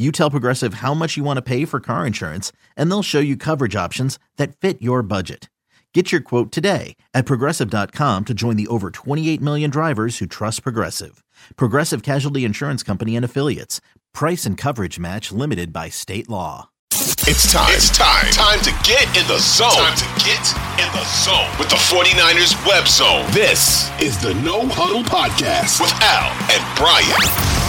You 0.00 0.12
tell 0.12 0.30
Progressive 0.30 0.74
how 0.74 0.94
much 0.94 1.18
you 1.18 1.22
want 1.24 1.36
to 1.36 1.42
pay 1.42 1.66
for 1.66 1.78
car 1.78 2.06
insurance, 2.06 2.52
and 2.74 2.90
they'll 2.90 3.02
show 3.02 3.20
you 3.20 3.36
coverage 3.36 3.76
options 3.76 4.18
that 4.38 4.56
fit 4.56 4.80
your 4.80 5.02
budget. 5.02 5.50
Get 5.92 6.10
your 6.10 6.22
quote 6.22 6.50
today 6.50 6.96
at 7.12 7.26
progressive.com 7.26 8.24
to 8.24 8.32
join 8.32 8.56
the 8.56 8.68
over 8.68 8.90
28 8.90 9.42
million 9.42 9.68
drivers 9.68 10.16
who 10.16 10.26
trust 10.26 10.62
Progressive. 10.62 11.22
Progressive 11.56 12.02
Casualty 12.02 12.46
Insurance 12.46 12.82
Company 12.82 13.14
and 13.14 13.26
Affiliates. 13.26 13.82
Price 14.14 14.46
and 14.46 14.56
coverage 14.56 14.98
match 14.98 15.32
limited 15.32 15.70
by 15.70 15.90
state 15.90 16.30
law. 16.30 16.70
It's 16.92 17.52
time. 17.52 17.68
It's 17.74 17.90
time. 17.90 18.30
Time 18.30 18.60
to 18.60 18.70
get 18.88 19.04
in 19.14 19.28
the 19.28 19.38
zone. 19.38 19.68
Time 19.68 19.98
to 19.98 20.24
get 20.24 20.54
in 20.80 20.90
the 20.96 21.04
zone 21.04 21.50
with 21.58 21.68
the 21.68 21.76
49ers 21.76 22.56
web 22.66 22.88
zone. 22.88 23.30
This 23.32 23.90
is 24.00 24.18
the 24.22 24.32
No 24.32 24.66
Huddle 24.66 25.02
Podcast 25.02 25.78
with 25.78 25.92
Al 26.00 26.32
and 26.50 26.76
Brian. 26.78 27.59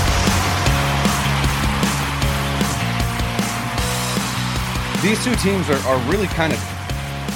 These 5.01 5.23
two 5.23 5.35
teams 5.37 5.67
are, 5.69 5.79
are 5.87 6.11
really 6.11 6.27
kind 6.27 6.53
of 6.53 6.59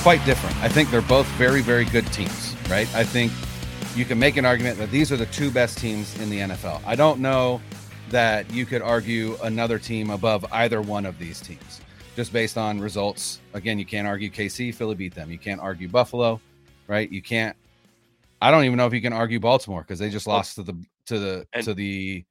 quite 0.03 0.23
different. 0.23 0.55
I 0.57 0.69
think 0.69 0.91
they're 0.91 1.01
both 1.01 1.25
very, 1.29 1.61
very 1.61 1.85
good 1.85 2.05
teams, 2.13 2.55
right? 2.69 2.87
I 2.95 3.03
think 3.03 3.31
you 3.95 4.05
can 4.05 4.19
make 4.19 4.37
an 4.37 4.45
argument 4.45 4.77
that 4.77 4.91
these 4.91 5.11
are 5.11 5.17
the 5.17 5.25
two 5.27 5.49
best 5.49 5.79
teams 5.79 6.19
in 6.19 6.29
the 6.29 6.39
NFL. 6.39 6.81
I 6.85 6.95
don't 6.95 7.19
know 7.19 7.59
that 8.09 8.51
you 8.53 8.67
could 8.67 8.83
argue 8.83 9.35
another 9.41 9.79
team 9.79 10.11
above 10.11 10.45
either 10.51 10.79
one 10.79 11.07
of 11.07 11.17
these 11.17 11.41
teams 11.41 11.81
just 12.15 12.31
based 12.31 12.55
on 12.57 12.79
results. 12.79 13.39
Again, 13.53 13.79
you 13.79 13.85
can't 13.85 14.07
argue 14.07 14.29
KC, 14.29 14.73
Philly 14.73 14.93
beat 14.93 15.15
them. 15.15 15.31
You 15.31 15.39
can't 15.39 15.59
argue 15.59 15.87
Buffalo, 15.87 16.39
right? 16.87 17.11
You 17.11 17.21
can't. 17.21 17.55
I 18.41 18.51
don't 18.51 18.65
even 18.65 18.77
know 18.77 18.85
if 18.85 18.93
you 18.93 19.01
can 19.01 19.13
argue 19.13 19.39
Baltimore 19.39 19.81
because 19.81 19.97
they 19.97 20.09
just 20.09 20.27
lost 20.27 20.55
to 20.55 20.63
the 20.63 20.85
to 21.07 21.19
the 21.19 21.47
to 21.63 21.73
the 21.73 22.25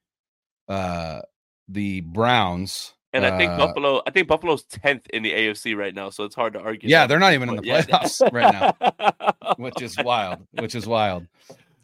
uh 0.68 1.22
the 1.68 2.02
Browns 2.02 2.94
and 3.14 3.24
I 3.24 3.38
think 3.38 3.52
uh, 3.52 3.58
Buffalo, 3.58 4.02
I 4.06 4.10
think 4.10 4.26
Buffalo's 4.26 4.64
tenth 4.64 5.06
in 5.10 5.22
the 5.22 5.32
AFC 5.32 5.76
right 5.76 5.94
now, 5.94 6.10
so 6.10 6.24
it's 6.24 6.34
hard 6.34 6.52
to 6.54 6.60
argue. 6.60 6.88
Yeah, 6.88 7.06
they're 7.06 7.20
not 7.20 7.32
even 7.32 7.48
in 7.48 7.56
the 7.56 7.62
playoffs 7.62 8.20
yeah. 8.20 8.28
right 8.32 8.52
now, 8.52 9.54
which 9.56 9.80
is 9.80 9.96
wild. 10.02 10.46
Which 10.52 10.74
is 10.74 10.86
wild. 10.86 11.26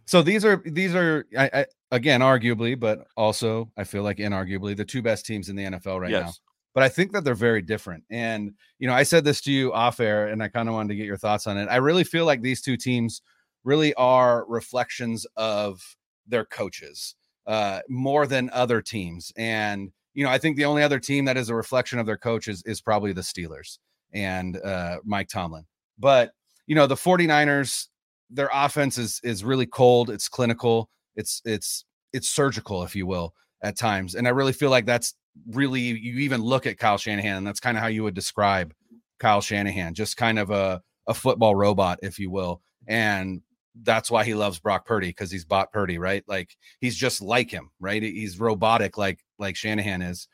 So 0.06 0.22
these 0.22 0.44
are 0.44 0.60
these 0.66 0.92
are 0.94 1.26
I, 1.38 1.50
I, 1.54 1.66
again 1.92 2.20
arguably, 2.20 2.78
but 2.78 3.06
also 3.16 3.70
I 3.76 3.84
feel 3.84 4.02
like 4.02 4.16
inarguably 4.16 4.76
the 4.76 4.84
two 4.84 5.02
best 5.02 5.24
teams 5.24 5.48
in 5.48 5.54
the 5.54 5.64
NFL 5.64 6.00
right 6.00 6.10
yes. 6.10 6.24
now. 6.24 6.32
But 6.74 6.82
I 6.82 6.88
think 6.88 7.12
that 7.12 7.22
they're 7.22 7.34
very 7.34 7.62
different. 7.62 8.02
And 8.10 8.54
you 8.80 8.88
know, 8.88 8.94
I 8.94 9.04
said 9.04 9.24
this 9.24 9.40
to 9.42 9.52
you 9.52 9.72
off 9.72 10.00
air, 10.00 10.26
and 10.26 10.42
I 10.42 10.48
kind 10.48 10.68
of 10.68 10.74
wanted 10.74 10.88
to 10.88 10.96
get 10.96 11.06
your 11.06 11.16
thoughts 11.16 11.46
on 11.46 11.56
it. 11.58 11.68
I 11.70 11.76
really 11.76 12.04
feel 12.04 12.24
like 12.24 12.42
these 12.42 12.60
two 12.60 12.76
teams 12.76 13.22
really 13.62 13.94
are 13.94 14.44
reflections 14.48 15.26
of 15.36 15.80
their 16.26 16.44
coaches 16.44 17.14
uh, 17.46 17.80
more 17.88 18.26
than 18.26 18.50
other 18.52 18.82
teams, 18.82 19.32
and 19.36 19.92
you 20.20 20.26
know, 20.26 20.30
I 20.30 20.36
think 20.36 20.58
the 20.58 20.66
only 20.66 20.82
other 20.82 21.00
team 21.00 21.24
that 21.24 21.38
is 21.38 21.48
a 21.48 21.54
reflection 21.54 21.98
of 21.98 22.04
their 22.04 22.18
coaches 22.18 22.62
is 22.66 22.82
probably 22.82 23.14
the 23.14 23.22
Steelers 23.22 23.78
and 24.12 24.58
uh, 24.58 24.98
Mike 25.02 25.28
Tomlin. 25.28 25.64
But, 25.98 26.32
you 26.66 26.74
know, 26.74 26.86
the 26.86 26.94
49ers, 26.94 27.86
their 28.28 28.50
offense 28.52 28.98
is 28.98 29.18
is 29.24 29.44
really 29.44 29.64
cold, 29.64 30.10
it's 30.10 30.28
clinical, 30.28 30.90
it's 31.16 31.40
it's 31.46 31.86
it's 32.12 32.28
surgical, 32.28 32.82
if 32.82 32.94
you 32.94 33.06
will, 33.06 33.32
at 33.62 33.78
times. 33.78 34.14
And 34.14 34.26
I 34.26 34.30
really 34.32 34.52
feel 34.52 34.68
like 34.68 34.84
that's 34.84 35.14
really 35.52 35.80
you 35.80 36.18
even 36.18 36.42
look 36.42 36.66
at 36.66 36.76
Kyle 36.76 36.98
Shanahan, 36.98 37.42
that's 37.42 37.58
kind 37.58 37.78
of 37.78 37.82
how 37.82 37.88
you 37.88 38.02
would 38.02 38.12
describe 38.12 38.74
Kyle 39.20 39.40
Shanahan, 39.40 39.94
just 39.94 40.18
kind 40.18 40.38
of 40.38 40.50
a, 40.50 40.82
a 41.06 41.14
football 41.14 41.54
robot, 41.54 41.98
if 42.02 42.18
you 42.18 42.30
will. 42.30 42.60
And 42.86 43.40
that's 43.82 44.10
why 44.10 44.24
he 44.24 44.34
loves 44.34 44.58
Brock 44.58 44.86
Purdy 44.86 45.08
because 45.08 45.30
he's 45.30 45.44
bought 45.44 45.72
Purdy, 45.72 45.98
right? 45.98 46.24
Like 46.26 46.56
he's 46.80 46.96
just 46.96 47.22
like 47.22 47.50
him, 47.50 47.70
right? 47.80 48.02
He's 48.02 48.40
robotic, 48.40 48.98
like 48.98 49.20
like 49.38 49.56
Shanahan 49.56 50.02
is. 50.02 50.28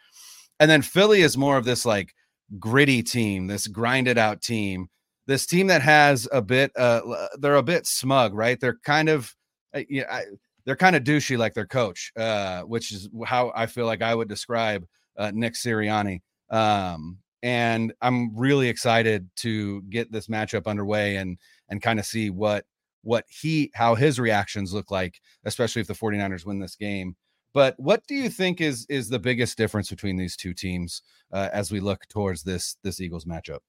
And 0.59 0.71
then 0.71 0.83
Philly 0.83 1.23
is 1.23 1.37
more 1.37 1.57
of 1.57 1.65
this 1.65 1.85
like 1.85 2.15
gritty 2.59 3.03
team, 3.03 3.47
this 3.47 3.67
grinded 3.67 4.19
out 4.19 4.43
team, 4.43 4.89
this 5.27 5.47
team 5.47 5.67
that 5.67 5.83
has 5.83 6.29
a 6.33 6.41
bit. 6.41 6.73
Uh, 6.77 7.27
they're 7.39 7.57
a 7.57 7.63
bit 7.63 7.87
smug, 7.87 8.35
right? 8.35 8.59
They're 8.59 8.79
kind 8.85 9.09
of, 9.09 9.35
uh, 9.75 9.83
yeah, 9.89 10.23
they're 10.65 10.77
kind 10.77 10.97
of 10.97 11.05
douchey 11.05 11.37
like 11.37 11.55
their 11.55 11.67
coach, 11.67 12.13
uh, 12.17 12.63
which 12.63 12.93
is 12.93 13.09
how 13.25 13.53
I 13.55 13.67
feel 13.67 13.87
like 13.87 14.03
I 14.03 14.15
would 14.15 14.29
describe 14.29 14.87
uh, 15.17 15.33
Nick 15.35 15.55
Sirianni. 15.55 16.21
Um, 16.51 17.19
and 17.43 17.93
I'm 18.01 18.37
really 18.37 18.69
excited 18.69 19.29
to 19.37 19.83
get 19.83 20.11
this 20.11 20.27
matchup 20.27 20.67
underway 20.67 21.17
and 21.17 21.39
and 21.69 21.83
kind 21.83 21.99
of 21.99 22.07
see 22.07 22.31
what 22.31 22.65
what 23.07 23.25
he 23.29 23.71
how 23.75 23.95
his 23.95 24.19
reactions 24.19 24.75
look 24.75 24.91
like 24.91 25.21
especially 25.45 25.81
if 25.81 25.87
the 25.87 25.95
49ers 25.95 26.45
win 26.45 26.59
this 26.59 26.75
game 26.75 27.15
but 27.55 27.75
what 27.79 28.05
do 28.09 28.17
you 28.17 28.29
think 28.29 28.61
is 28.61 28.85
is 28.89 29.09
the 29.09 29.19
biggest 29.19 29.57
difference 29.57 29.89
between 29.89 30.17
these 30.17 30.37
two 30.37 30.53
teams 30.53 31.03
uh, 31.33 31.49
as 31.53 31.71
we 31.71 31.79
look 31.79 32.07
towards 32.09 32.43
this 32.43 32.77
this 32.83 33.01
eagles 33.01 33.25
matchup 33.25 33.61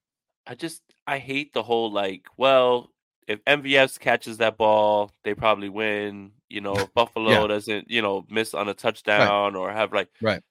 i 0.48 0.56
just 0.56 0.82
i 1.06 1.20
hate 1.20 1.54
the 1.54 1.62
whole 1.62 1.92
like 1.92 2.26
well 2.36 2.90
if 3.28 3.44
mvs 3.46 4.00
catches 4.00 4.38
that 4.40 4.58
ball 4.58 5.12
they 5.24 5.36
probably 5.36 5.70
win 5.70 6.32
you 6.50 6.60
know 6.60 6.74
if 6.74 6.92
buffalo 6.96 7.42
yeah. 7.42 7.48
doesn't 7.48 7.90
you 7.92 8.02
know 8.02 8.26
miss 8.32 8.56
on 8.56 8.68
a 8.68 8.74
touchdown 8.74 9.54
right. 9.54 9.60
or 9.60 9.72
have 9.72 9.94
like 9.94 10.10
right 10.20 10.42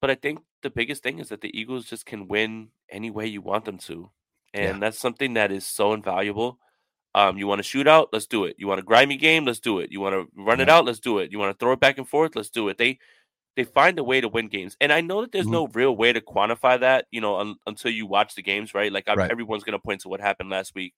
but 0.00 0.08
i 0.08 0.14
think 0.14 0.38
the 0.62 0.70
biggest 0.70 1.02
thing 1.02 1.18
is 1.18 1.30
that 1.30 1.40
the 1.40 1.58
eagles 1.58 1.86
just 1.86 2.06
can 2.06 2.28
win 2.28 2.68
any 2.88 3.10
way 3.10 3.26
you 3.26 3.40
want 3.40 3.64
them 3.64 3.76
to 3.76 4.10
and 4.52 4.76
yeah. 4.76 4.78
that's 4.78 5.00
something 5.00 5.34
that 5.34 5.50
is 5.50 5.66
so 5.66 5.92
invaluable 5.92 6.60
um, 7.14 7.38
you 7.38 7.46
want 7.46 7.60
to 7.60 7.62
shoot 7.62 7.86
out? 7.86 8.08
Let's 8.12 8.26
do 8.26 8.44
it. 8.44 8.56
You 8.58 8.66
want 8.66 8.80
a 8.80 8.82
grimy 8.82 9.16
game? 9.16 9.44
Let's 9.44 9.60
do 9.60 9.78
it. 9.78 9.92
You 9.92 10.00
want 10.00 10.14
to 10.14 10.42
run 10.42 10.58
yeah. 10.58 10.64
it 10.64 10.68
out? 10.68 10.84
Let's 10.84 11.00
do 11.00 11.18
it. 11.18 11.30
You 11.30 11.38
want 11.38 11.56
to 11.56 11.64
throw 11.64 11.72
it 11.72 11.80
back 11.80 11.98
and 11.98 12.08
forth? 12.08 12.34
Let's 12.34 12.50
do 12.50 12.68
it. 12.68 12.78
They 12.78 12.98
they 13.56 13.62
find 13.62 13.98
a 14.00 14.04
way 14.04 14.20
to 14.20 14.28
win 14.28 14.48
games, 14.48 14.76
and 14.80 14.92
I 14.92 15.00
know 15.00 15.20
that 15.20 15.30
there's 15.30 15.44
mm-hmm. 15.44 15.52
no 15.52 15.68
real 15.68 15.94
way 15.96 16.12
to 16.12 16.20
quantify 16.20 16.80
that. 16.80 17.06
You 17.12 17.20
know, 17.20 17.36
un- 17.36 17.56
until 17.66 17.92
you 17.92 18.06
watch 18.06 18.34
the 18.34 18.42
games, 18.42 18.74
right? 18.74 18.90
Like 18.90 19.06
right. 19.06 19.30
everyone's 19.30 19.62
going 19.62 19.78
to 19.78 19.82
point 19.82 20.00
to 20.00 20.08
what 20.08 20.20
happened 20.20 20.50
last 20.50 20.74
week. 20.74 20.94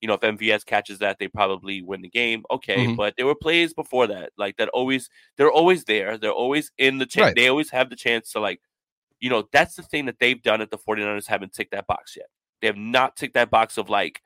You 0.00 0.08
know, 0.08 0.14
if 0.14 0.20
MVS 0.20 0.66
catches 0.66 0.98
that, 0.98 1.20
they 1.20 1.28
probably 1.28 1.80
win 1.80 2.02
the 2.02 2.08
game. 2.08 2.42
Okay, 2.50 2.86
mm-hmm. 2.86 2.96
but 2.96 3.14
there 3.16 3.26
were 3.26 3.36
plays 3.36 3.72
before 3.72 4.08
that, 4.08 4.32
like 4.36 4.56
that. 4.56 4.68
Always, 4.70 5.08
they're 5.36 5.52
always 5.52 5.84
there. 5.84 6.18
They're 6.18 6.32
always 6.32 6.72
in 6.76 6.98
the 6.98 7.06
chance. 7.06 7.26
Right. 7.26 7.36
They 7.36 7.46
always 7.46 7.70
have 7.70 7.88
the 7.88 7.94
chance 7.94 8.32
to 8.32 8.40
like 8.40 8.60
You 9.20 9.30
know, 9.30 9.48
that's 9.52 9.76
the 9.76 9.82
thing 9.82 10.06
that 10.06 10.18
they've 10.18 10.42
done 10.42 10.60
at 10.60 10.72
the 10.72 10.78
49ers 10.78 11.28
haven't 11.28 11.52
ticked 11.52 11.70
that 11.70 11.86
box 11.86 12.16
yet. 12.16 12.26
They 12.60 12.66
have 12.66 12.76
not 12.76 13.14
ticked 13.16 13.34
that 13.34 13.50
box 13.50 13.78
of 13.78 13.88
like, 13.88 14.20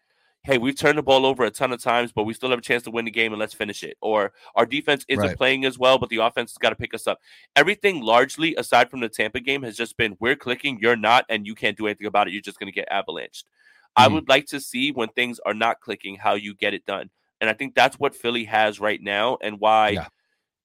hey, 0.47 0.59
we've 0.59 0.77
turned 0.77 0.97
the 0.97 1.03
ball 1.03 1.27
over 1.27 1.45
a 1.45 1.51
ton 1.51 1.73
of 1.73 1.83
times, 1.83 2.13
but 2.13 2.23
we 2.23 2.33
still 2.33 2.51
have 2.51 2.61
a 2.61 2.63
chance 2.63 2.85
to 2.85 2.91
win 2.93 3.05
the 3.05 3.11
game 3.11 3.33
and 3.33 3.41
let's 3.41 3.53
finish 3.53 3.83
it. 3.83 3.97
Or 4.01 4.33
our 4.55 4.65
defense 4.65 5.05
isn't 5.09 5.27
right. 5.27 5.37
playing 5.37 5.65
as 5.65 5.77
well, 5.77 5.99
but 5.99 6.09
the 6.09 6.19
offense 6.19 6.53
has 6.53 6.59
got 6.59 6.71
to 6.71 6.77
pick 6.77 6.95
us 6.95 7.09
up. 7.09 7.19
Everything 7.57 8.01
largely, 8.01 8.55
aside 8.55 8.89
from 8.89 9.01
the 9.01 9.09
Tampa 9.09 9.41
game, 9.41 9.65
has 9.65 9.77
just 9.77 9.97
been 9.97 10.17
we're 10.21 10.37
clicking, 10.37 10.79
you're 10.81 10.95
not, 10.95 11.25
and 11.29 11.49
you 11.49 11.57
can't 11.57 11.77
do 11.77 11.89
anything 11.89 12.07
about 12.07 12.29
it. 12.29 12.33
You're 12.33 12.43
just 12.43 12.61
going 12.61 12.73
to 12.73 12.75
get 12.75 12.89
avalanched. 12.91 13.43
Mm-hmm. 13.43 14.03
I 14.03 14.07
would 14.07 14.29
like 14.29 14.47
to 14.47 14.61
see 14.61 14.93
when 14.93 15.09
things 15.09 15.41
are 15.45 15.55
not 15.55 15.81
clicking 15.81 16.15
how 16.15 16.35
you 16.35 16.55
get 16.55 16.75
it 16.75 16.87
done. 16.87 17.11
And 17.41 17.51
I 17.51 17.53
think 17.53 17.75
that's 17.75 17.99
what 17.99 18.15
Philly 18.15 18.45
has 18.45 18.79
right 18.79 19.03
now 19.03 19.39
and 19.43 19.59
why. 19.59 19.89
Yeah. 19.91 20.07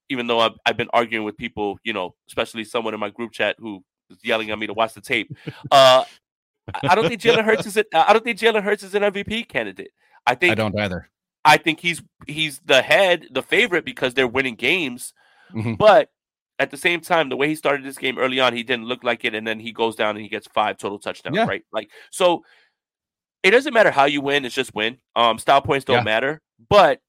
Even 0.10 0.28
though 0.28 0.40
I've, 0.40 0.60
I've 0.66 0.78
been 0.78 0.90
arguing 0.94 1.26
with 1.26 1.38
people, 1.38 1.80
you 1.84 1.94
know, 1.94 2.14
especially 2.28 2.66
someone 2.66 2.94
in 2.94 3.00
my 3.00 3.10
group 3.10 3.32
chat 3.32 3.56
who 3.58 3.84
was 4.10 4.20
yelling 4.24 4.52
at 4.52 4.60
me 4.60 4.68
to 4.68 4.74
watch 4.74 4.94
the 4.94 5.02
tape, 5.02 5.36
uh, 5.72 6.04
I 6.84 6.96
don't 6.96 7.08
think 7.08 7.22
Jalen 7.22 7.44
Hurts 7.44 7.66
is. 7.66 7.78
A, 7.78 7.86
I 7.94 8.14
don't 8.14 8.24
think 8.24 8.40
Jalen 8.40 8.64
Hurts 8.64 8.84
is 8.84 8.96
an 8.96 9.04
MVP 9.04 9.48
candidate. 9.48 9.92
I 10.26 10.36
think 10.36 10.52
I 10.52 10.56
don't 10.56 10.78
either. 10.80 11.10
I 11.44 11.58
think 11.58 11.80
he's 11.80 12.02
he's 12.28 12.60
the 12.66 12.82
head, 12.82 13.28
the 13.32 13.44
favorite 13.44 13.86
because 13.86 14.14
they're 14.14 14.28
winning 14.28 14.56
games. 14.56 15.14
Mm-hmm. 15.54 15.74
But 15.76 16.10
at 16.60 16.72
the 16.72 16.78
same 16.78 17.02
time, 17.02 17.30
the 17.30 17.38
way 17.38 17.48
he 17.48 17.56
started 17.56 17.86
this 17.86 17.98
game 17.98 18.18
early 18.18 18.40
on, 18.40 18.54
he 18.54 18.64
didn't 18.64 18.86
look 18.86 19.04
like 19.04 19.26
it, 19.26 19.34
and 19.34 19.48
then 19.48 19.60
he 19.60 19.72
goes 19.72 19.96
down 19.96 20.16
and 20.16 20.22
he 20.22 20.30
gets 20.30 20.48
five 20.48 20.78
total 20.78 21.00
touchdowns. 21.00 21.36
Yeah. 21.36 21.48
Right, 21.48 21.64
like 21.72 21.90
so. 22.12 22.44
It 23.44 23.50
doesn't 23.50 23.74
matter 23.74 23.90
how 23.90 24.06
you 24.06 24.22
win; 24.22 24.46
it's 24.46 24.54
just 24.54 24.76
win. 24.76 24.98
Um, 25.16 25.40
style 25.40 25.62
points 25.62 25.86
don't 25.86 25.98
yeah. 25.98 26.04
matter. 26.04 26.42
But 26.70 27.02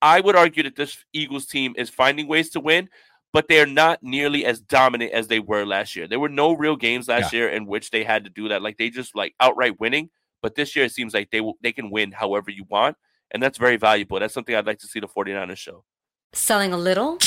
I 0.00 0.20
would 0.20 0.36
argue 0.36 0.62
that 0.62 0.76
this 0.76 1.04
Eagles 1.12 1.46
team 1.46 1.74
is 1.76 1.90
finding 1.90 2.26
ways 2.28 2.50
to 2.50 2.60
win 2.60 2.88
but 3.32 3.46
they're 3.48 3.66
not 3.66 4.02
nearly 4.02 4.44
as 4.44 4.60
dominant 4.60 5.12
as 5.12 5.28
they 5.28 5.38
were 5.38 5.64
last 5.64 5.94
year. 5.94 6.08
There 6.08 6.20
were 6.20 6.28
no 6.28 6.52
real 6.52 6.76
games 6.76 7.08
last 7.08 7.32
yeah. 7.32 7.40
year 7.40 7.48
in 7.48 7.66
which 7.66 7.90
they 7.90 8.04
had 8.04 8.24
to 8.24 8.30
do 8.30 8.48
that. 8.48 8.62
Like 8.62 8.76
they 8.76 8.90
just 8.90 9.14
like 9.14 9.34
outright 9.40 9.78
winning. 9.78 10.10
But 10.42 10.54
this 10.54 10.74
year 10.74 10.86
it 10.86 10.92
seems 10.92 11.14
like 11.14 11.30
they 11.30 11.40
will 11.40 11.54
they 11.62 11.72
can 11.72 11.90
win 11.90 12.12
however 12.12 12.50
you 12.50 12.64
want. 12.68 12.96
And 13.30 13.42
that's 13.42 13.58
very 13.58 13.76
valuable. 13.76 14.18
That's 14.18 14.34
something 14.34 14.54
I'd 14.54 14.66
like 14.66 14.80
to 14.80 14.88
see 14.88 14.98
the 14.98 15.06
49ers 15.06 15.58
show. 15.58 15.84
Selling 16.32 16.72
a 16.72 16.78
little 16.78 17.18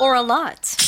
or 0.00 0.14
a 0.14 0.22
lot. 0.22 0.87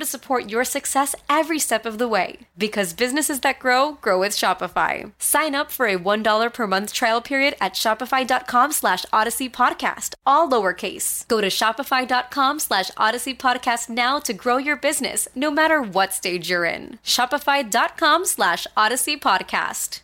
to 0.00 0.06
support 0.06 0.50
your 0.50 0.64
success 0.64 1.14
every 1.28 1.58
step 1.58 1.86
of 1.86 1.98
the 1.98 2.08
way. 2.08 2.38
Because 2.58 2.92
businesses 2.92 3.40
that 3.40 3.58
grow, 3.60 3.92
grow 4.00 4.18
with 4.18 4.32
Shopify. 4.32 5.12
Sign 5.18 5.54
up 5.54 5.70
for 5.70 5.86
a 5.86 5.96
$1 5.98 6.52
per 6.52 6.66
month 6.66 6.92
trial 6.92 7.20
period 7.20 7.54
at 7.60 7.74
shopify.com 7.74 8.72
slash 8.72 9.06
odyssey 9.12 9.48
podcast, 9.48 10.14
all 10.26 10.48
lowercase. 10.48 11.28
Go 11.28 11.40
to 11.40 11.46
shopify.com 11.46 12.58
slash 12.58 12.90
odyssey 12.96 13.34
podcast 13.34 13.88
now 13.88 14.18
to 14.18 14.32
grow 14.32 14.56
your 14.56 14.76
business 14.76 15.28
no 15.34 15.50
matter 15.50 15.80
what 15.80 16.12
stage 16.12 16.50
you're 16.50 16.64
in. 16.64 16.98
Shopify.com 17.04 18.24
slash 18.24 18.66
odyssey 18.76 19.16
podcast. 19.16 20.00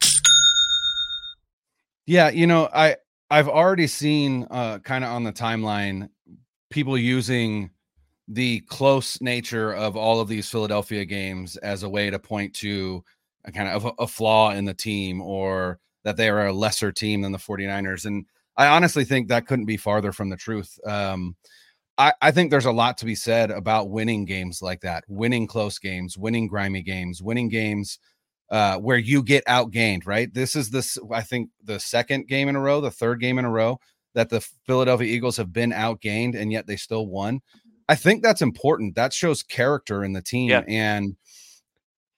Yeah, 2.07 2.31
you 2.31 2.47
know, 2.47 2.69
I 2.73 2.97
I've 3.31 3.49
already 3.49 3.89
seen 3.89 4.47
uh 4.51 4.79
kind 4.79 5.03
of 5.03 5.11
on 5.11 5.25
the 5.25 5.33
timeline 5.33 6.09
people 6.71 6.97
using 6.97 7.71
the 8.29 8.61
close 8.61 9.21
nature 9.21 9.73
of 9.73 9.97
all 9.97 10.21
of 10.21 10.29
these 10.29 10.49
Philadelphia 10.49 11.05
games 11.05 11.57
as 11.59 11.83
a 11.83 11.89
way 11.89 12.11
to 12.11 12.19
point 12.19 12.55
to 12.55 13.05
a 13.45 13.53
kind 13.53 13.69
of 13.69 13.85
a, 13.85 13.93
a 14.01 14.07
flaw 14.07 14.51
in 14.51 14.65
the 14.65 14.75
team 14.75 15.21
or 15.21 15.79
that 16.05 16.17
they 16.17 16.29
are 16.29 16.47
a 16.47 16.53
lesser 16.53 16.93
team 16.93 17.23
than 17.23 17.33
the 17.33 17.39
49ers. 17.39 18.05
And 18.05 18.27
I 18.57 18.69
honestly 18.69 19.05
think 19.05 19.29
that 19.29 19.47
couldn't 19.47 19.67
be 19.67 19.77
farther 19.77 20.13
from 20.13 20.29
the 20.29 20.37
truth. 20.37 20.79
Um, 20.87 21.37
I, 21.99 22.13
I, 22.21 22.31
think 22.31 22.51
there's 22.51 22.67
a 22.67 22.73
lot 22.73 22.99
to 22.99 23.07
be 23.07 23.15
said 23.15 23.51
about 23.51 23.91
winning 23.91 24.25
games 24.25 24.61
like 24.61 24.81
that, 24.83 25.05
winning 25.09 25.47
close 25.47 25.79
games, 25.79 26.19
winning 26.19 26.47
grimy 26.47 26.83
games, 26.83 27.23
winning 27.23 27.49
games 27.49 27.99
uh, 28.51 28.77
where 28.79 28.99
you 28.99 29.23
get 29.23 29.45
outgained, 29.47 30.07
right? 30.07 30.33
This 30.33 30.57
is 30.57 30.71
this, 30.71 30.99
I 31.13 31.23
think, 31.23 31.51
the 31.65 31.81
second 31.81 32.29
game 32.29 32.49
in 32.49 32.57
a 32.57 32.61
row, 32.61 32.81
the 32.81 32.91
third 32.91 33.21
game 33.21 33.39
in 33.39 33.45
a 33.45 33.51
row 33.51 33.79
that 34.15 34.29
the 34.29 34.41
Philadelphia 34.67 35.07
Eagles 35.07 35.37
have 35.37 35.53
been 35.53 35.73
outgained 35.73 36.35
and 36.35 36.53
yet 36.53 36.67
they 36.67 36.77
still 36.77 37.07
won. 37.07 37.41
I 37.89 37.95
think 37.95 38.23
that's 38.23 38.43
important. 38.43 38.97
That 38.97 39.13
shows 39.13 39.43
character 39.43 40.05
in 40.05 40.13
the 40.13 40.23
team. 40.23 40.51
Yeah. 40.51 40.63
And, 40.67 41.17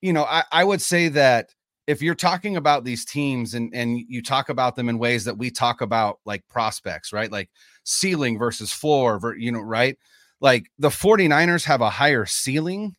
you 0.00 0.12
know, 0.12 0.24
I, 0.24 0.44
I 0.50 0.64
would 0.64 0.80
say 0.80 1.08
that 1.08 1.54
if 1.86 2.02
you're 2.02 2.14
talking 2.14 2.56
about 2.56 2.84
these 2.84 3.04
teams 3.04 3.54
and 3.54 3.74
and 3.74 3.98
you 3.98 4.22
talk 4.22 4.50
about 4.50 4.76
them 4.76 4.88
in 4.88 4.98
ways 4.98 5.24
that 5.24 5.38
we 5.38 5.50
talk 5.50 5.80
about 5.80 6.18
like 6.24 6.46
prospects, 6.48 7.12
right? 7.12 7.32
Like 7.32 7.50
ceiling 7.84 8.38
versus 8.38 8.72
floor, 8.72 9.34
you 9.38 9.50
know, 9.52 9.60
right? 9.60 9.96
Like 10.40 10.70
the 10.78 10.90
49ers 10.90 11.64
have 11.64 11.80
a 11.80 11.90
higher 11.90 12.26
ceiling, 12.26 12.94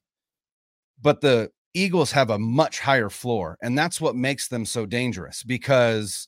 but 1.02 1.22
the 1.22 1.52
Eagles 1.74 2.12
have 2.12 2.30
a 2.30 2.40
much 2.40 2.80
higher 2.80 3.10
floor. 3.10 3.58
And 3.62 3.78
that's 3.78 4.02
what 4.02 4.16
makes 4.16 4.48
them 4.48 4.66
so 4.66 4.86
dangerous 4.86 5.44
because 5.44 6.28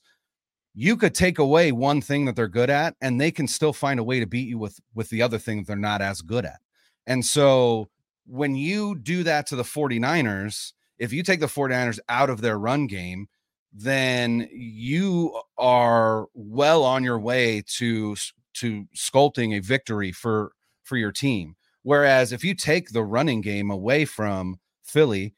you 0.74 0.96
could 0.96 1.14
take 1.14 1.38
away 1.38 1.72
one 1.72 2.00
thing 2.00 2.24
that 2.24 2.36
they're 2.36 2.48
good 2.48 2.70
at 2.70 2.94
and 3.00 3.20
they 3.20 3.30
can 3.30 3.46
still 3.46 3.72
find 3.72 4.00
a 4.00 4.04
way 4.04 4.20
to 4.20 4.26
beat 4.26 4.48
you 4.48 4.58
with 4.58 4.80
with 4.94 5.10
the 5.10 5.22
other 5.22 5.38
thing 5.38 5.58
that 5.58 5.66
they're 5.66 5.76
not 5.76 6.00
as 6.00 6.22
good 6.22 6.44
at. 6.44 6.60
And 7.06 7.24
so 7.24 7.88
when 8.26 8.54
you 8.54 8.96
do 8.96 9.22
that 9.24 9.46
to 9.48 9.56
the 9.56 9.62
49ers, 9.62 10.72
if 10.98 11.12
you 11.12 11.22
take 11.22 11.40
the 11.40 11.46
49ers 11.46 11.98
out 12.08 12.30
of 12.30 12.40
their 12.40 12.58
run 12.58 12.86
game, 12.86 13.26
then 13.72 14.48
you 14.52 15.38
are 15.58 16.26
well 16.34 16.84
on 16.84 17.04
your 17.04 17.18
way 17.18 17.62
to 17.78 18.16
to 18.54 18.86
sculpting 18.96 19.56
a 19.56 19.60
victory 19.60 20.12
for 20.12 20.52
for 20.84 20.96
your 20.96 21.12
team. 21.12 21.56
Whereas 21.82 22.32
if 22.32 22.44
you 22.44 22.54
take 22.54 22.90
the 22.90 23.02
running 23.04 23.40
game 23.40 23.70
away 23.70 24.04
from 24.04 24.56
Philly, 24.82 25.34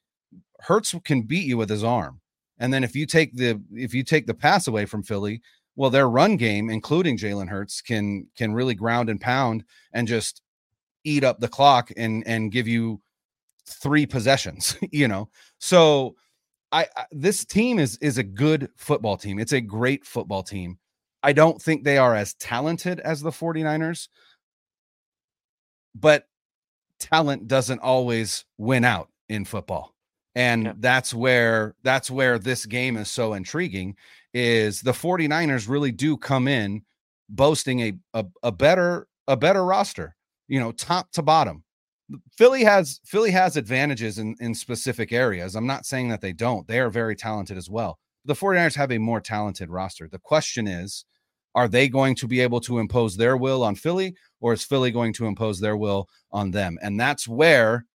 Hurts 0.60 0.94
can 1.04 1.22
beat 1.22 1.46
you 1.46 1.56
with 1.56 1.68
his 1.68 1.84
arm. 1.84 2.20
And 2.58 2.73
then 2.73 2.84
if 2.84 2.94
you 2.94 3.06
take 3.06 3.34
the 3.34 3.61
if 3.73 3.94
you 3.94 4.02
take 4.02 4.26
the 4.26 4.34
pass 4.34 4.66
away 4.66 4.87
from 4.87 5.02
Philly, 5.02 5.40
well, 5.76 5.90
their 5.90 6.08
run 6.08 6.37
game, 6.37 6.70
including 6.70 7.18
Jalen 7.18 7.49
Hurts, 7.49 7.80
can 7.80 8.26
can 8.37 8.54
really 8.54 8.75
ground 8.75 9.08
and 9.08 9.20
pound 9.20 9.64
and 9.92 10.06
just 10.06 10.40
eat 11.04 11.25
up 11.25 11.40
the 11.40 11.49
clock 11.49 11.90
and 11.96 12.26
and 12.26 12.52
give 12.52 12.68
you 12.68 13.00
three 13.66 14.06
possessions, 14.06 14.76
you 14.92 15.08
know. 15.08 15.28
So 15.58 16.16
I, 16.73 16.87
I, 16.96 17.04
this 17.12 17.44
team 17.44 17.78
is 17.78 17.96
is 17.99 18.18
a 18.18 18.23
good 18.23 18.68
football 18.76 19.16
team. 19.16 19.38
It's 19.38 19.52
a 19.52 19.61
great 19.61 20.04
football 20.04 20.42
team. 20.42 20.78
I 21.23 21.32
don't 21.32 21.61
think 21.61 21.84
they 21.84 21.99
are 21.99 22.14
as 22.14 22.34
talented 22.34 23.00
as 23.00 23.23
the 23.23 23.30
49ers, 23.30 24.08
but 25.94 26.28
talent 27.00 27.49
doesn't 27.49 27.80
always 27.80 28.44
win 28.58 28.84
out 28.84 29.08
in 29.28 29.44
football. 29.44 29.93
And 30.34 30.64
yeah. 30.64 30.72
that's 30.78 31.14
where 31.14 31.74
that's 31.82 32.10
where 32.10 32.38
this 32.38 32.66
game 32.66 32.96
is 32.96 33.08
so 33.08 33.34
intriguing 33.34 33.96
is 34.32 34.80
the 34.80 34.92
49ers 34.92 35.68
really 35.68 35.92
do 35.92 36.16
come 36.16 36.48
in 36.48 36.82
boasting 37.28 37.80
a 37.80 37.92
a, 38.14 38.26
a 38.42 38.52
better 38.52 39.06
a 39.28 39.36
better 39.36 39.64
roster, 39.64 40.16
you 40.48 40.60
know, 40.60 40.72
top 40.72 41.10
to 41.12 41.22
bottom. 41.22 41.64
Philly 42.36 42.64
has 42.64 43.00
Philly 43.04 43.30
has 43.30 43.56
advantages 43.56 44.18
in, 44.18 44.34
in 44.40 44.54
specific 44.54 45.12
areas. 45.12 45.54
I'm 45.54 45.66
not 45.66 45.86
saying 45.86 46.08
that 46.08 46.20
they 46.20 46.32
don't. 46.32 46.66
They 46.66 46.80
are 46.80 46.90
very 46.90 47.16
talented 47.16 47.56
as 47.56 47.70
well. 47.70 47.98
The 48.26 48.34
49ers 48.34 48.76
have 48.76 48.92
a 48.92 48.98
more 48.98 49.20
talented 49.20 49.70
roster. 49.70 50.08
The 50.08 50.18
question 50.18 50.66
is, 50.66 51.04
are 51.54 51.68
they 51.68 51.88
going 51.88 52.14
to 52.16 52.26
be 52.26 52.40
able 52.40 52.60
to 52.60 52.78
impose 52.78 53.16
their 53.16 53.36
will 53.36 53.62
on 53.62 53.74
Philly, 53.74 54.14
or 54.40 54.52
is 54.52 54.64
Philly 54.64 54.90
going 54.90 55.12
to 55.14 55.26
impose 55.26 55.60
their 55.60 55.76
will 55.76 56.08
on 56.32 56.50
them? 56.50 56.78
And 56.82 56.98
that's 56.98 57.28
where 57.28 57.86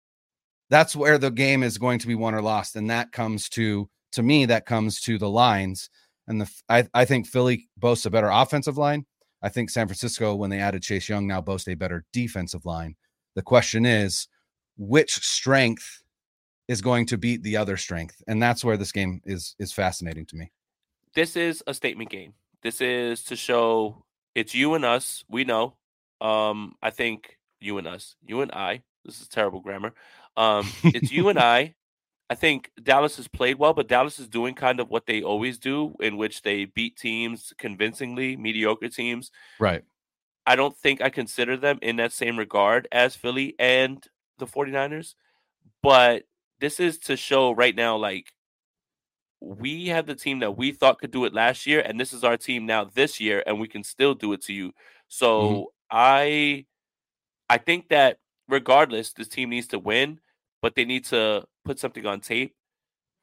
that's 0.71 0.95
where 0.97 1.19
the 1.19 1.31
game 1.31 1.63
is 1.63 1.79
going 1.79 1.99
to 2.01 2.07
be 2.07 2.15
won 2.15 2.35
or 2.35 2.43
lost. 2.43 2.77
And 2.77 2.91
that 2.91 3.13
comes 3.13 3.49
to, 3.51 3.89
to 4.13 4.23
me, 4.23 4.47
that 4.47 4.67
comes 4.67 5.01
to 5.03 5.19
the 5.19 5.29
lines. 5.29 5.91
And 6.27 6.41
the, 6.41 6.51
I, 6.69 6.87
I 6.95 7.05
think 7.05 7.27
Philly 7.27 7.69
boasts 7.77 8.07
a 8.07 8.11
better 8.11 8.29
offensive 8.29 8.77
line. 8.77 9.07
I 9.43 9.49
think 9.49 9.71
San 9.71 9.87
Francisco, 9.87 10.35
when 10.35 10.51
they 10.51 10.59
added 10.59 10.83
Chase 10.83 11.09
Young, 11.09 11.27
now 11.27 11.41
boasts 11.41 11.69
a 11.69 11.75
better 11.75 12.05
defensive 12.13 12.67
line. 12.67 12.97
The 13.35 13.43
question 13.43 13.87
is, 13.87 14.29
which 14.77 15.15
strength 15.15 16.03
is 16.67 16.81
going 16.81 17.07
to 17.07 17.19
beat 17.19 17.43
the 17.43 17.57
other 17.57 17.77
strength? 17.77 18.21
And 18.27 18.43
that's 18.43 18.65
where 18.65 18.77
this 18.77 18.93
game 18.93 19.21
is 19.25 19.55
is 19.59 19.73
fascinating 19.73 20.27
to 20.27 20.37
me. 20.37 20.51
This 21.15 21.37
is 21.37 21.63
a 21.67 21.75
statement 21.75 22.11
game. 22.11 22.35
This 22.63 22.81
is 22.81 23.23
to 23.25 23.37
show 23.37 24.05
it's 24.35 24.55
you 24.55 24.75
and 24.75 24.85
us. 24.85 25.25
We 25.29 25.45
know. 25.45 25.77
Um, 26.21 26.75
I 26.83 26.91
think 26.91 27.39
you 27.61 27.79
and 27.79 27.87
us, 27.87 28.17
you 28.27 28.41
and 28.41 28.53
I. 28.53 28.83
This 29.05 29.21
is 29.21 29.29
terrible 29.29 29.61
grammar. 29.61 29.95
Um, 30.39 30.71
it's 30.85 31.13
you 31.13 31.29
and 31.29 31.39
I. 31.39 31.75
I 32.31 32.35
think 32.35 32.71
Dallas 32.83 33.17
has 33.17 33.27
played 33.27 33.59
well, 33.59 33.73
but 33.73 33.89
Dallas 33.89 34.19
is 34.19 34.29
doing 34.29 34.55
kind 34.55 34.81
of 34.81 34.91
what 34.91 35.07
they 35.07 35.23
always 35.23 35.59
do, 35.59 35.95
in 36.01 36.19
which 36.19 36.43
they 36.43 36.67
beat 36.67 36.97
teams 36.97 37.55
convincingly, 37.57 38.37
mediocre 38.37 38.89
teams. 38.89 39.31
Right. 39.59 39.83
I 40.47 40.55
don't 40.55 40.77
think 40.77 41.01
I 41.01 41.09
consider 41.09 41.57
them 41.57 41.79
in 41.81 41.97
that 41.97 42.13
same 42.13 42.39
regard 42.39 42.87
as 42.93 43.17
Philly 43.17 43.55
and 43.59 44.05
the 44.39 44.47
49ers, 44.47 45.15
but 45.83 46.25
this 46.61 46.81
is 46.81 46.99
to 47.01 47.17
show 47.17 47.53
right 47.53 47.75
now, 47.75 47.97
like, 47.97 48.33
we 49.41 49.87
have 49.89 50.07
the 50.07 50.15
team 50.15 50.41
that 50.41 50.57
we 50.57 50.73
thought 50.73 50.99
could 50.99 51.13
do 51.13 51.25
it 51.25 51.33
last 51.33 51.67
year, 51.67 51.81
and 51.81 51.99
this 51.99 52.13
is 52.13 52.25
our 52.25 52.37
team 52.37 52.67
now 52.67 52.85
this 52.85 53.21
year, 53.21 53.43
and 53.47 53.61
we 53.61 53.69
can 53.69 53.85
still 53.85 54.15
do 54.15 54.33
it 54.33 54.43
to 54.43 54.53
you. 54.53 54.73
So 55.07 55.43
mm-hmm. 55.43 55.63
I 55.91 56.67
I 57.49 57.59
think 57.59 57.89
that 57.89 58.19
regardless, 58.49 59.13
this 59.13 59.29
team 59.29 59.51
needs 59.51 59.69
to 59.69 59.79
win, 59.79 60.21
but 60.63 60.75
they 60.75 60.85
need 60.85 61.05
to 61.07 61.45
put 61.65 61.79
something 61.79 62.07
on 62.07 62.21
tape 62.21 62.55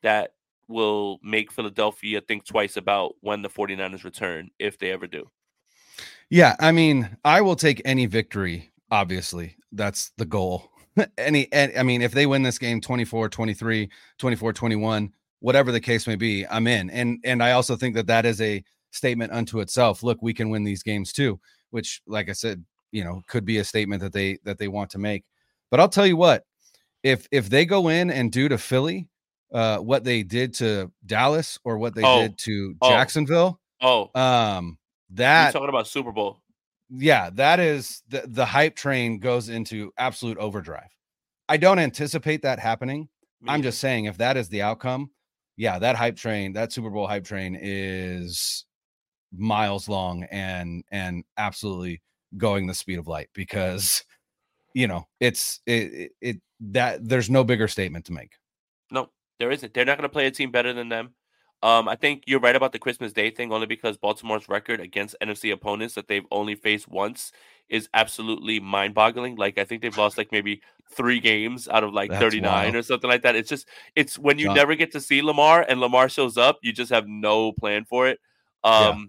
that 0.04 0.32
will 0.68 1.20
make 1.24 1.51
Philadelphia 1.51 2.22
think 2.22 2.46
twice 2.46 2.77
about 2.77 3.15
when 3.22 3.42
the 3.42 3.50
49ers 3.50 4.04
return, 4.04 4.50
if 4.60 4.77
they 4.77 4.92
ever 4.92 5.08
do. 5.08 5.30
Yeah, 6.30 6.56
I 6.60 6.72
mean, 6.72 7.18
I 7.24 7.42
will 7.42 7.56
take 7.56 7.82
any 7.86 8.08
victory, 8.08 8.72
obviously. 8.89 9.58
That's 9.72 10.12
the 10.18 10.25
goal. 10.25 10.72
any, 11.18 11.51
any 11.51 11.77
I 11.77 11.84
mean, 11.84 12.01
if 12.01 12.13
they 12.13 12.25
win 12.25 12.44
this 12.44 12.58
game 12.58 12.82
24 12.82 13.30
23, 13.30 13.89
24 14.18 14.54
21, 14.54 15.13
whatever 15.39 15.72
the 15.72 15.80
case 15.80 16.08
may 16.08 16.15
be, 16.15 16.46
I'm 16.48 16.68
in. 16.68 16.89
And 16.89 17.20
and 17.24 17.44
I 17.44 17.51
also 17.51 17.75
think 17.75 17.96
that 17.96 18.08
that 18.08 18.25
is 18.25 18.42
a 18.42 18.63
statement 18.92 19.32
unto 19.32 19.60
itself. 19.60 20.04
Look, 20.04 20.22
we 20.22 20.34
can 20.34 20.50
win 20.50 20.63
these 20.63 20.84
games 20.84 21.13
too, 21.13 21.39
which 21.70 22.01
like 22.08 22.30
I 22.30 22.34
said, 22.34 22.63
you 22.92 23.04
know, 23.04 23.22
could 23.27 23.46
be 23.46 23.58
a 23.60 23.63
statement 23.63 24.01
that 24.01 24.13
they 24.13 24.39
that 24.44 24.58
they 24.58 24.68
want 24.68 24.89
to 24.92 24.98
make. 24.98 25.24
But 25.70 25.80
I'll 25.80 25.89
tell 25.89 26.08
you 26.08 26.18
what, 26.18 26.46
if 27.06 27.28
if 27.32 27.50
they 27.50 27.66
go 27.66 27.88
in 27.88 28.10
and 28.10 28.32
do 28.32 28.50
to 28.50 28.58
Philly 28.58 29.08
uh 29.54 29.78
what 29.78 30.04
they 30.04 30.24
did 30.24 30.56
to 30.56 30.92
Dallas 31.06 31.60
or 31.64 31.78
what 31.78 31.94
they 31.94 32.04
oh, 32.04 32.24
did 32.24 32.38
to 32.40 32.76
oh. 32.82 32.90
Jacksonville, 32.90 33.62
oh, 33.80 34.10
um 34.20 34.78
that 35.12 35.46
You're 35.46 35.62
talking 35.62 35.70
about 35.70 35.88
Super 35.88 36.12
Bowl. 36.12 36.42
Yeah, 36.90 37.30
that 37.36 37.60
is 37.60 38.02
the 38.10 38.24
the 38.26 38.46
hype 38.46 38.76
train 38.76 39.20
goes 39.20 39.50
into 39.50 39.94
absolute 39.98 40.40
overdrive. 40.40 40.90
I 41.48 41.58
don't 41.58 41.80
anticipate 41.80 42.42
that 42.42 42.60
happening. 42.60 43.08
Me 43.40 43.54
I'm 43.54 43.62
just 43.62 43.80
saying 43.80 44.06
if 44.06 44.18
that 44.18 44.36
is 44.36 44.50
the 44.50 44.64
outcome, 44.64 45.12
yeah, 45.58 45.78
that 45.78 45.96
hype 45.96 46.18
train, 46.18 46.54
that 46.54 46.74
Super 46.74 46.90
Bowl 46.90 47.06
hype 47.06 47.24
train 47.24 47.56
is 47.60 48.66
miles 49.32 49.88
long 49.88 50.24
and 50.32 50.84
and 50.92 51.24
absolutely 51.38 52.02
going 52.36 52.66
the 52.66 52.74
speed 52.74 52.98
of 52.98 53.08
light 53.08 53.30
because 53.34 54.04
you 54.75 54.88
know 54.88 55.08
it's 55.20 55.62
it, 55.65 56.12
it, 56.22 56.38
that 56.60 57.08
there's 57.08 57.29
no 57.29 57.44
bigger 57.44 57.67
statement 57.67 58.05
to 58.05 58.13
make. 58.13 58.34
No, 58.91 59.10
there 59.39 59.50
isn't. 59.50 59.74
They're 59.74 59.86
not 59.86 59.98
going 59.98 60.08
to 60.08 60.13
play 60.13 60.27
a 60.27 60.32
team 60.32 60.51
better 60.51 60.74
than 60.74 60.89
them. 60.89 61.15
Um, 61.63 61.88
I 61.88 61.96
think 61.96 62.25
you're 62.27 62.41
right 62.41 62.55
about 62.55 62.74
the 62.74 62.79
Christmas 62.79 63.13
Day 63.13 63.32
thing, 63.32 63.51
only 63.51 63.65
because 63.65 63.98
Baltimore's 63.98 64.48
record 64.50 64.79
against 64.82 65.15
NFC 65.24 65.51
opponents 65.51 65.96
that 65.96 66.08
they've 66.08 66.25
only 66.29 66.53
faced 66.53 66.88
once 66.88 67.32
is 67.70 67.89
absolutely 67.96 68.60
mind-boggling. 68.60 69.38
Like 69.38 69.58
I 69.58 69.63
think 69.63 69.82
they've 69.82 69.98
lost 69.98 70.17
like 70.17 70.32
maybe 70.32 70.62
three 70.94 71.20
games 71.20 71.67
out 71.67 71.84
of 71.84 71.94
like 71.94 72.12
That's 72.12 72.22
39 72.22 72.51
wild. 72.51 72.75
or 72.75 72.84
something 72.84 73.10
like 73.10 73.24
that. 73.24 73.36
It's 73.36 73.50
just 73.50 73.67
it's 73.96 74.20
when 74.20 74.38
you 74.38 74.48
John. 74.48 74.55
never 74.55 74.75
get 74.75 74.91
to 74.91 75.01
see 75.01 75.22
Lamar 75.22 75.65
and 75.67 75.79
Lamar 75.79 76.10
shows 76.10 76.38
up, 76.38 76.60
you 76.62 76.74
just 76.74 76.91
have 76.91 77.08
no 77.08 77.53
plan 77.53 77.86
for 77.86 78.08
it. 78.08 78.20
Um, 78.63 78.74
yeah. 78.74 79.05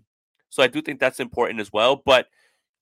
so 0.48 0.62
I 0.62 0.68
do 0.68 0.80
think 0.80 1.00
that's 1.00 1.20
important 1.20 1.60
as 1.60 1.72
well. 1.72 2.00
But 2.06 2.28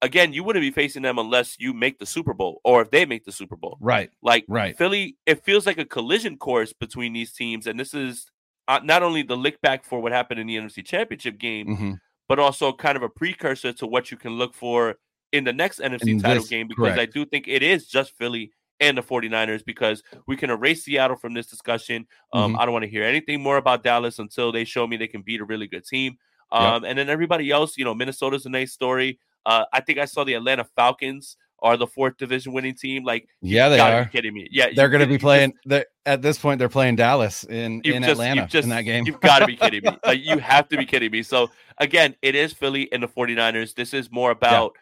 again, 0.02 0.32
you 0.32 0.44
wouldn't 0.44 0.62
be 0.62 0.70
facing 0.70 1.02
them 1.02 1.18
unless 1.18 1.56
you 1.58 1.72
make 1.72 1.98
the 1.98 2.06
Super 2.06 2.34
Bowl 2.34 2.60
or 2.64 2.82
if 2.82 2.90
they 2.90 3.06
make 3.06 3.24
the 3.24 3.32
Super 3.32 3.56
Bowl. 3.56 3.78
Right. 3.80 4.10
Like 4.22 4.44
right. 4.48 4.76
Philly, 4.76 5.16
it 5.26 5.44
feels 5.44 5.66
like 5.66 5.78
a 5.78 5.84
collision 5.84 6.36
course 6.36 6.72
between 6.72 7.12
these 7.12 7.32
teams, 7.32 7.66
and 7.66 7.78
this 7.78 7.94
is 7.94 8.30
uh, 8.68 8.80
not 8.82 9.02
only 9.02 9.22
the 9.22 9.36
lick 9.36 9.60
back 9.60 9.84
for 9.84 10.00
what 10.00 10.12
happened 10.12 10.40
in 10.40 10.46
the 10.46 10.56
NFC 10.56 10.84
Championship 10.84 11.38
game, 11.38 11.66
mm-hmm. 11.66 11.92
but 12.28 12.38
also 12.38 12.72
kind 12.72 12.96
of 12.96 13.02
a 13.02 13.08
precursor 13.08 13.72
to 13.74 13.86
what 13.86 14.10
you 14.10 14.16
can 14.16 14.32
look 14.32 14.54
for 14.54 14.96
in 15.32 15.44
the 15.44 15.52
next 15.52 15.80
NFC 15.80 16.08
in 16.08 16.20
title 16.20 16.42
this, 16.42 16.50
game 16.50 16.68
because 16.68 16.94
correct. 16.94 17.00
I 17.00 17.06
do 17.06 17.24
think 17.24 17.48
it 17.48 17.62
is 17.62 17.88
just 17.88 18.12
Philly 18.16 18.52
and 18.80 18.96
the 18.96 19.02
49ers 19.02 19.64
because 19.64 20.02
we 20.26 20.36
can 20.36 20.50
erase 20.50 20.84
Seattle 20.84 21.16
from 21.16 21.34
this 21.34 21.46
discussion. 21.46 22.06
Um, 22.32 22.52
mm-hmm. 22.52 22.60
I 22.60 22.64
don't 22.64 22.72
want 22.72 22.84
to 22.84 22.90
hear 22.90 23.04
anything 23.04 23.40
more 23.42 23.56
about 23.56 23.82
Dallas 23.82 24.18
until 24.18 24.52
they 24.52 24.64
show 24.64 24.86
me 24.86 24.96
they 24.96 25.06
can 25.06 25.22
beat 25.22 25.40
a 25.40 25.44
really 25.44 25.66
good 25.66 25.84
team. 25.84 26.18
Um, 26.52 26.82
yep. 26.82 26.90
And 26.90 26.98
then 26.98 27.08
everybody 27.08 27.50
else, 27.50 27.76
you 27.76 27.84
know, 27.84 27.94
Minnesota's 27.94 28.46
a 28.46 28.50
nice 28.50 28.72
story. 28.72 29.18
Uh, 29.46 29.64
I 29.72 29.80
think 29.80 29.98
I 29.98 30.04
saw 30.04 30.24
the 30.24 30.34
Atlanta 30.34 30.64
Falcons 30.64 31.36
are 31.64 31.76
the 31.76 31.86
fourth 31.86 32.16
division 32.18 32.52
winning 32.52 32.74
team. 32.74 33.04
Like, 33.04 33.26
yeah, 33.40 33.68
they 33.68 33.80
are. 33.80 34.04
kidding 34.06 34.34
me? 34.34 34.48
Yeah, 34.50 34.68
they're 34.74 34.90
going 34.90 35.00
to 35.00 35.06
be 35.06 35.18
playing. 35.18 35.54
Just, 35.66 35.86
at 36.04 36.20
this 36.20 36.38
point, 36.38 36.58
they're 36.58 36.68
playing 36.68 36.96
Dallas 36.96 37.44
in 37.44 37.80
in 37.82 38.02
just, 38.02 38.12
Atlanta 38.12 38.46
just, 38.46 38.64
in 38.64 38.70
that 38.70 38.82
game. 38.82 39.06
You've 39.06 39.20
got 39.20 39.38
to 39.38 39.46
be 39.46 39.56
kidding 39.56 39.82
me. 39.82 39.96
Like, 40.04 40.20
you 40.22 40.38
have 40.38 40.68
to 40.68 40.76
be 40.76 40.84
kidding 40.84 41.10
me. 41.10 41.22
So 41.22 41.50
again, 41.78 42.14
it 42.20 42.34
is 42.34 42.52
Philly 42.52 42.92
and 42.92 43.02
the 43.02 43.08
49ers. 43.08 43.74
This 43.74 43.94
is 43.94 44.10
more 44.10 44.30
about. 44.30 44.72
Yeah. 44.74 44.80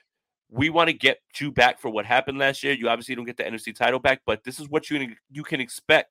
We 0.55 0.69
want 0.69 0.89
to 0.89 0.93
get 0.93 1.19
you 1.41 1.51
back 1.51 1.81
for 1.81 1.89
what 1.89 2.05
happened 2.05 2.37
last 2.37 2.63
year. 2.63 2.75
You 2.75 2.91
obviously 2.91 3.15
don't 3.15 3.25
get 3.25 3.39
the 3.39 3.45
NFC 3.45 3.75
title 3.75 3.99
back, 3.99 4.21
but 4.27 4.45
this 4.45 4.61
is 4.61 4.69
what 4.69 4.91
you 4.91 5.15
you 5.31 5.45
can 5.45 5.63
expect 5.63 6.11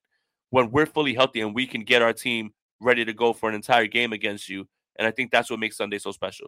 when 0.50 0.72
we're 0.72 0.88
fully 0.88 1.14
healthy 1.14 1.42
and 1.42 1.54
we 1.54 1.68
can 1.68 1.84
get 1.84 2.02
our 2.02 2.12
team 2.12 2.52
ready 2.80 3.06
to 3.06 3.14
go 3.14 3.34
for 3.34 3.50
an 3.50 3.54
entire 3.54 3.86
game 3.86 4.14
against 4.14 4.50
you. 4.50 4.68
And 4.98 5.08
I 5.08 5.12
think 5.12 5.30
that's 5.30 5.52
what 5.52 5.60
makes 5.60 5.78
Sunday 5.78 6.00
so 6.00 6.12
special. 6.12 6.48